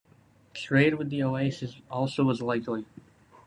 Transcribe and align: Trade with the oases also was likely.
Trade 0.55 0.95
with 0.95 1.11
the 1.11 1.21
oases 1.21 1.75
also 1.91 2.23
was 2.23 2.41
likely. 2.41 2.87